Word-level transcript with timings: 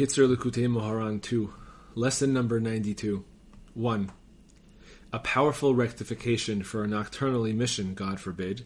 Kitzur 0.00 0.34
Likutei 0.34 0.66
Moharan 0.66 1.20
2, 1.20 1.52
Lesson 1.94 2.32
number 2.32 2.58
92. 2.58 3.22
1. 3.74 4.10
A 5.12 5.18
powerful 5.18 5.74
rectification 5.74 6.62
for 6.62 6.82
a 6.82 6.86
nocturnal 6.86 7.44
emission, 7.44 7.92
God 7.92 8.18
forbid, 8.18 8.64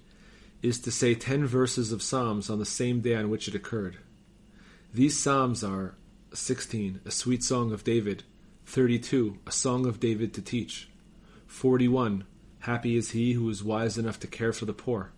is 0.62 0.78
to 0.78 0.92
say 0.92 1.16
ten 1.16 1.44
verses 1.44 1.90
of 1.90 2.04
Psalms 2.04 2.48
on 2.48 2.60
the 2.60 2.64
same 2.64 3.00
day 3.00 3.16
on 3.16 3.30
which 3.30 3.48
it 3.48 3.54
occurred. 3.56 3.96
These 4.92 5.20
Psalms 5.20 5.64
are 5.64 5.96
16. 6.32 7.00
A 7.04 7.10
sweet 7.10 7.42
song 7.42 7.72
of 7.72 7.82
David, 7.82 8.22
32. 8.66 9.40
A 9.44 9.50
song 9.50 9.86
of 9.86 9.98
David 9.98 10.32
to 10.34 10.40
teach, 10.40 10.88
41. 11.48 12.22
Happy 12.60 12.94
is 12.94 13.10
he 13.10 13.32
who 13.32 13.50
is 13.50 13.64
wise 13.64 13.98
enough 13.98 14.20
to 14.20 14.28
care 14.28 14.52
for 14.52 14.66
the 14.66 14.72
poor, 14.72 15.10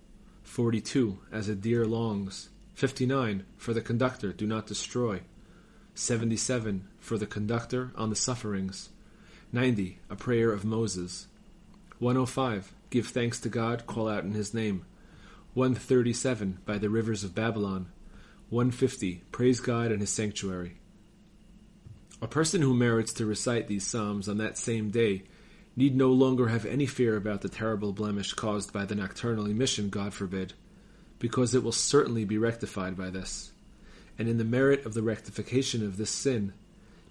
42. 0.45 1.19
As 1.31 1.51
a 1.51 1.55
deer 1.55 1.85
longs, 1.85 2.49
59. 2.73 3.45
For 3.59 3.75
the 3.75 3.83
conductor, 3.83 4.33
do 4.33 4.47
not 4.47 4.67
destroy. 4.67 5.21
77. 5.99 6.87
For 7.01 7.17
the 7.17 7.27
conductor 7.27 7.91
on 7.97 8.11
the 8.11 8.17
sufferings. 8.17 8.91
90. 9.51 9.99
A 10.11 10.15
prayer 10.15 10.53
of 10.53 10.63
Moses. 10.63 11.27
105. 12.01 12.71
Give 12.91 13.07
thanks 13.07 13.41
to 13.41 13.49
God, 13.49 13.87
call 13.87 14.07
out 14.07 14.23
in 14.23 14.33
his 14.33 14.53
name. 14.53 14.85
137. 15.55 16.59
By 16.67 16.77
the 16.77 16.91
rivers 16.91 17.25
of 17.25 17.35
Babylon. 17.35 17.87
150. 18.51 19.23
Praise 19.33 19.59
God 19.61 19.91
in 19.91 20.01
his 20.01 20.11
sanctuary. 20.11 20.77
A 22.21 22.29
person 22.29 22.61
who 22.61 22.75
merits 22.75 23.15
to 23.15 23.25
recite 23.25 23.67
these 23.67 23.87
psalms 23.87 24.29
on 24.29 24.37
that 24.37 24.59
same 24.59 24.91
day 24.91 25.23
need 25.77 25.97
no 25.97 26.11
longer 26.11 26.49
have 26.49 26.67
any 26.67 26.87
fear 26.87 27.17
about 27.17 27.41
the 27.41 27.49
terrible 27.49 27.93
blemish 27.93 28.35
caused 28.35 28.71
by 28.71 28.85
the 28.85 28.95
nocturnal 28.95 29.47
emission, 29.47 29.89
God 29.89 30.13
forbid, 30.13 30.53
because 31.19 31.55
it 31.55 31.63
will 31.63 31.73
certainly 31.73 32.27
be 32.27 32.37
rectified 32.37 32.99
by 32.99 33.09
this 33.09 33.53
and 34.19 34.29
in 34.29 34.39
the 34.39 34.45
merit 34.45 34.85
of 34.87 34.95
the 34.95 35.03
rectification 35.03 35.85
of 35.85 35.97
this 35.97 36.11
sin, 36.11 36.53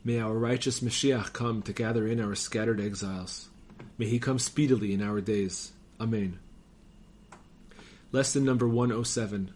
may 0.04 0.20
our 0.20 0.34
righteous 0.34 0.80
Mashiach 0.80 1.34
come 1.34 1.62
to 1.64 1.74
gather 1.74 2.08
in 2.08 2.20
our 2.20 2.36
scattered 2.36 2.80
exiles. 2.80 3.50
May 3.98 4.08
he 4.08 4.20
come 4.20 4.40
speedily 4.40 4.94
in 4.94 5.02
our 5.02 5.22
days. 5.22 5.72
Amen. 6.00 6.40
Lesson 8.12 8.46
number 8.46 8.68
107. 8.68 9.52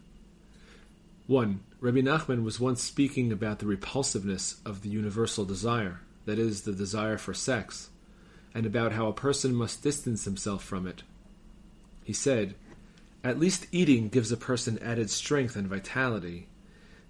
1. 1.28 1.60
Rabbi 1.80 2.00
Nachman 2.00 2.44
was 2.44 2.60
once 2.60 2.82
speaking 2.82 3.32
about 3.32 3.60
the 3.60 3.66
repulsiveness 3.66 4.60
of 4.66 4.82
the 4.82 4.90
universal 4.90 5.46
desire, 5.46 6.02
that 6.26 6.40
is, 6.40 6.64
the 6.64 6.74
desire 6.74 7.18
for 7.18 7.34
sex, 7.34 7.90
and 8.54 8.66
about 8.66 8.92
how 8.92 9.08
a 9.08 9.14
person 9.14 9.54
must 9.54 9.84
distance 9.84 10.26
himself 10.26 10.64
from 10.64 10.88
it. 10.88 11.04
He 12.04 12.14
said, 12.14 12.56
At 13.24 13.40
least 13.40 13.68
eating 13.72 14.10
gives 14.10 14.32
a 14.32 14.38
person 14.38 14.80
added 14.80 15.10
strength 15.10 15.56
and 15.56 15.68
vitality, 15.68 16.48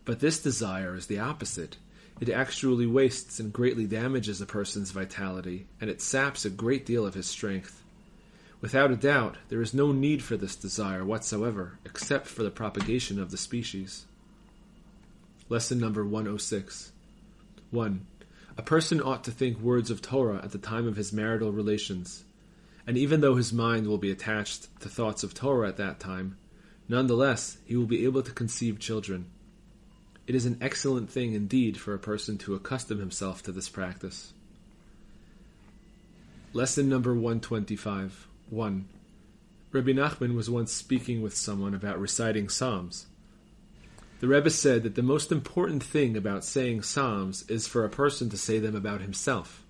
but 0.06 0.20
this 0.20 0.40
desire 0.40 0.96
is 0.96 1.08
the 1.08 1.20
opposite. 1.20 1.78
It 2.20 2.30
actually 2.30 2.86
wastes 2.86 3.40
and 3.40 3.54
greatly 3.54 3.86
damages 3.86 4.42
a 4.42 4.46
person's 4.46 4.92
vitality, 4.92 5.68
and 5.80 5.90
it 5.90 6.02
saps 6.02 6.44
a 6.44 6.50
great 6.50 6.86
deal 6.86 7.06
of 7.06 7.14
his 7.14 7.28
strength. 7.28 7.82
Without 8.62 8.92
a 8.92 8.98
doubt, 8.98 9.38
there 9.48 9.62
is 9.62 9.74
no 9.74 9.94
need 9.94 10.22
for 10.22 10.36
this 10.36 10.58
desire 10.58 11.06
whatsoever, 11.06 11.80
except 11.86 12.28
for 12.28 12.44
the 12.44 12.52
propagation 12.52 13.20
of 13.20 13.32
the 13.32 13.38
species. 13.38 14.06
Lesson 15.48 15.80
number 15.80 16.04
106. 16.04 16.92
1. 17.72 18.06
A 18.58 18.62
person 18.62 19.02
ought 19.02 19.24
to 19.24 19.32
think 19.32 19.60
words 19.60 19.90
of 19.90 20.02
Torah 20.02 20.42
at 20.44 20.52
the 20.52 20.58
time 20.58 20.88
of 20.88 20.98
his 20.98 21.14
marital 21.14 21.54
relations, 21.54 22.26
and 22.86 22.98
even 22.98 23.22
though 23.22 23.36
his 23.36 23.54
mind 23.54 23.88
will 23.88 23.98
be 23.98 24.12
attached 24.12 24.68
to 24.82 24.90
thoughts 24.90 25.24
of 25.24 25.34
Torah 25.34 25.70
at 25.70 25.78
that 25.78 26.00
time, 26.00 26.38
nonetheless 26.90 27.58
he 27.64 27.78
will 27.78 27.86
be 27.86 28.04
able 28.04 28.24
to 28.24 28.32
conceive 28.32 28.78
children. 28.78 29.28
It 30.30 30.36
is 30.36 30.46
an 30.46 30.60
excellent 30.62 31.10
thing 31.10 31.34
indeed 31.34 31.76
for 31.76 31.96
a 31.96 31.98
person 31.98 32.38
to 32.38 32.54
accustom 32.54 33.00
himself 33.00 33.42
to 33.42 33.52
this 33.52 33.68
practice. 33.68 34.32
Lesson 36.54 36.88
number 36.88 37.16
125 37.16 38.28
1. 38.52 38.88
Rabbi 39.72 39.90
Nachman 39.90 40.36
was 40.36 40.48
once 40.48 40.72
speaking 40.72 41.24
with 41.24 41.36
someone 41.36 41.74
about 41.74 42.00
reciting 42.00 42.48
Psalms. 42.48 43.08
The 44.20 44.28
Rebbe 44.28 44.52
said 44.52 44.84
that 44.84 44.94
the 44.94 45.02
most 45.02 45.32
important 45.32 45.84
thing 45.84 46.16
about 46.16 46.46
saying 46.46 46.84
Psalms 46.84 47.44
is 47.50 47.68
for 47.68 47.84
a 47.84 47.90
person 47.90 48.30
to 48.30 48.38
say 48.38 48.60
them 48.60 48.76
about 48.76 49.02
himself, 49.02 49.66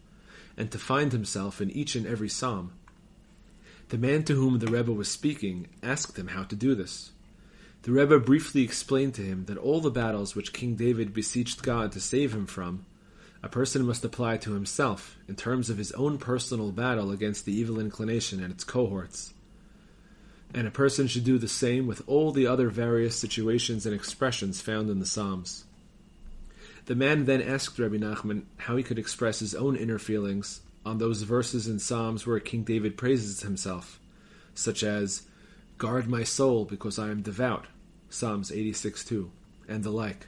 and 0.58 0.70
to 0.72 0.78
find 0.78 1.14
himself 1.14 1.62
in 1.62 1.72
each 1.72 1.96
and 1.96 2.06
every 2.06 2.28
Psalm. 2.28 2.74
The 3.88 3.98
man 3.98 4.24
to 4.24 4.34
whom 4.34 4.60
the 4.60 4.68
Rebbe 4.68 4.92
was 4.92 5.10
speaking 5.10 5.70
asked 5.82 6.20
him 6.20 6.28
how 6.28 6.44
to 6.44 6.56
do 6.58 6.76
this. 6.76 7.12
The 7.84 7.92
Rebbe 7.92 8.20
briefly 8.20 8.64
explained 8.64 9.14
to 9.16 9.22
him 9.22 9.46
that 9.46 9.58
all 9.58 9.80
the 9.80 9.90
battles 9.90 10.36
which 10.36 10.54
King 10.54 10.76
David 10.76 11.14
beseeched 11.14 11.64
God 11.64 11.92
to 11.94 12.02
save 12.02 12.34
him 12.34 12.46
from, 12.46 12.86
a 13.42 13.48
person 13.48 13.86
must 13.86 14.04
apply 14.04 14.38
to 14.38 14.54
himself 14.54 15.18
in 15.30 15.36
terms 15.36 15.70
of 15.70 15.78
his 15.78 15.94
own 15.94 16.18
personal 16.18 16.72
battle 16.74 17.12
against 17.12 17.46
the 17.46 17.54
evil 17.54 17.80
inclination 17.80 18.44
and 18.44 18.52
its 18.52 18.66
cohorts. 18.66 19.34
And 20.54 20.68
a 20.68 20.72
person 20.72 21.08
should 21.08 21.24
do 21.24 21.38
the 21.38 21.48
same 21.48 21.88
with 21.88 22.02
all 22.06 22.32
the 22.32 22.48
other 22.48 22.70
various 22.70 23.16
situations 23.16 23.86
and 23.86 23.96
expressions 23.96 24.60
found 24.60 24.90
in 24.90 25.00
the 25.00 25.06
Psalms. 25.06 25.64
The 26.86 26.96
man 26.96 27.26
then 27.26 27.42
asked 27.42 27.80
Rabbi 27.80 27.98
Nachman 27.98 28.44
how 28.58 28.76
he 28.76 28.84
could 28.84 29.00
express 29.00 29.40
his 29.40 29.56
own 29.56 29.78
inner 29.78 30.00
feelings 30.00 30.62
on 30.86 30.98
those 30.98 31.22
verses 31.22 31.68
in 31.68 31.80
Psalms 31.80 32.26
where 32.26 32.40
King 32.40 32.64
David 32.64 32.98
praises 32.98 33.42
himself, 33.42 34.00
such 34.54 34.84
as, 34.84 35.22
Guard 35.80 36.10
my 36.10 36.26
soul 36.26 36.66
because 36.66 37.00
I 37.00 37.10
am 37.10 37.22
devout, 37.22 37.68
Psalms 38.10 38.52
86 38.52 39.06
2, 39.06 39.32
and 39.70 39.82
the 39.82 39.92
like. 39.92 40.28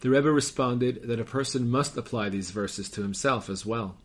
The 0.00 0.08
Rebbe 0.08 0.32
responded 0.32 1.02
that 1.02 1.20
a 1.20 1.24
person 1.24 1.70
must 1.70 1.94
apply 1.94 2.30
these 2.30 2.50
verses 2.50 2.88
to 2.90 3.02
himself 3.02 3.50
as 3.50 3.66
well. 3.66 3.98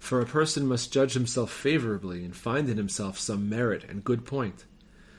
For 0.00 0.20
a 0.20 0.26
person 0.26 0.66
must 0.66 0.92
judge 0.92 1.12
himself 1.12 1.52
favorably 1.52 2.24
and 2.24 2.34
find 2.34 2.68
in 2.68 2.78
himself 2.78 3.16
some 3.16 3.48
merit 3.48 3.84
and 3.88 4.02
good 4.02 4.24
point, 4.24 4.64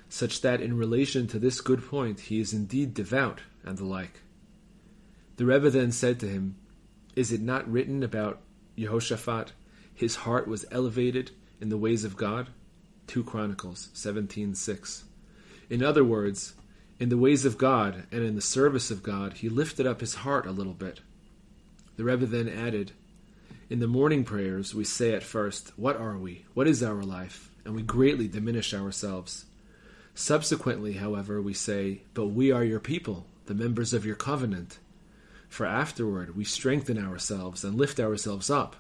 such 0.10 0.42
that 0.42 0.60
in 0.60 0.76
relation 0.76 1.26
to 1.28 1.40
this 1.40 1.62
good 1.62 1.82
point 1.88 2.20
he 2.20 2.42
is 2.42 2.52
indeed 2.52 2.94
devout, 2.94 3.40
and 3.64 3.78
the 3.78 3.86
like. 3.86 4.20
The 5.38 5.46
Rebbe 5.46 5.70
then 5.70 5.94
said 5.94 6.20
to 6.20 6.28
him, 6.28 6.58
Is 7.16 7.32
it 7.32 7.40
not 7.42 7.72
written 7.72 8.04
about 8.04 8.42
Jehoshaphat, 8.78 9.54
his 9.94 10.18
heart 10.18 10.46
was 10.46 10.66
elevated 10.72 11.32
in 11.62 11.70
the 11.70 11.78
ways 11.78 12.04
of 12.04 12.18
God? 12.18 12.50
2 13.10 13.24
Chronicles 13.24 13.90
17:6. 13.96 15.04
In 15.68 15.82
other 15.82 16.04
words, 16.04 16.54
in 17.00 17.10
the 17.10 17.18
ways 17.18 17.44
of 17.44 17.58
God 17.58 18.04
and 18.12 18.24
in 18.24 18.36
the 18.36 18.42
service 18.42 18.92
of 18.92 19.02
God, 19.02 19.34
he 19.34 19.50
lifted 19.50 19.88
up 19.88 20.00
his 20.00 20.16
heart 20.22 20.46
a 20.46 20.52
little 20.52 20.76
bit. 20.76 21.00
The 21.98 22.04
Rebbe 22.04 22.28
then 22.28 22.48
added, 22.48 22.92
In 23.68 23.80
the 23.80 23.88
morning 23.88 24.24
prayers, 24.24 24.76
we 24.76 24.84
say 24.84 25.14
at 25.14 25.24
first, 25.24 25.72
What 25.76 25.98
are 25.98 26.20
we? 26.20 26.46
What 26.54 26.68
is 26.68 26.84
our 26.84 27.02
life? 27.02 27.50
And 27.66 27.76
we 27.76 27.82
greatly 27.82 28.28
diminish 28.28 28.76
ourselves. 28.76 29.46
Subsequently, 30.14 30.94
however, 30.94 31.42
we 31.42 31.56
say, 31.56 32.04
But 32.14 32.28
we 32.28 32.52
are 32.52 32.64
your 32.64 32.80
people, 32.80 33.26
the 33.48 33.56
members 33.56 33.92
of 33.92 34.06
your 34.06 34.16
covenant. 34.16 34.78
For 35.48 35.66
afterward 35.66 36.36
we 36.36 36.44
strengthen 36.44 37.00
ourselves 37.00 37.64
and 37.64 37.76
lift 37.76 38.00
ourselves 38.00 38.52
up 38.52 38.76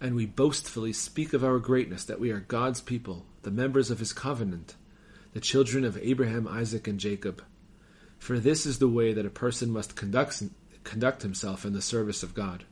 and 0.00 0.14
we 0.14 0.26
boastfully 0.26 0.92
speak 0.92 1.32
of 1.32 1.44
our 1.44 1.58
greatness 1.58 2.04
that 2.04 2.20
we 2.20 2.30
are 2.30 2.40
God's 2.40 2.80
people, 2.80 3.24
the 3.42 3.50
members 3.50 3.90
of 3.90 3.98
his 3.98 4.12
covenant, 4.12 4.74
the 5.32 5.40
children 5.40 5.84
of 5.84 5.98
Abraham, 5.98 6.46
Isaac, 6.46 6.86
and 6.86 7.00
Jacob. 7.00 7.42
For 8.18 8.38
this 8.38 8.66
is 8.66 8.78
the 8.78 8.88
way 8.88 9.12
that 9.12 9.26
a 9.26 9.30
person 9.30 9.70
must 9.70 9.96
conduct, 9.96 10.42
conduct 10.84 11.22
himself 11.22 11.64
in 11.64 11.72
the 11.72 11.82
service 11.82 12.22
of 12.22 12.34
God. 12.34 12.64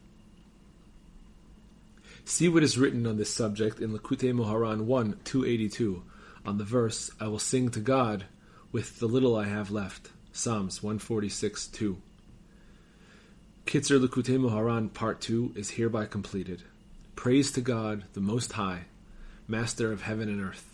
See 2.24 2.48
what 2.48 2.62
is 2.62 2.78
written 2.78 3.06
on 3.06 3.18
this 3.18 3.32
subject 3.32 3.80
in 3.80 3.90
Likutei 3.90 4.32
Moharan 4.32 4.82
1 4.82 5.20
282, 5.24 6.02
on 6.46 6.58
the 6.58 6.64
verse, 6.64 7.10
I 7.20 7.28
will 7.28 7.38
sing 7.38 7.70
to 7.70 7.80
God 7.80 8.24
with 8.72 8.98
the 8.98 9.06
little 9.06 9.36
I 9.36 9.44
have 9.44 9.70
left. 9.70 10.10
Psalms 10.32 10.82
146 10.82 11.68
2. 11.68 11.96
Kitzur 13.66 14.04
Likutei 14.04 14.38
Moharan 14.38 14.92
Part 14.92 15.20
2 15.20 15.52
is 15.56 15.70
hereby 15.70 16.06
completed. 16.06 16.62
Praise 17.24 17.50
to 17.52 17.62
God, 17.62 18.04
the 18.12 18.20
Most 18.20 18.52
High, 18.52 18.80
Master 19.48 19.90
of 19.90 20.02
heaven 20.02 20.28
and 20.28 20.42
earth. 20.42 20.73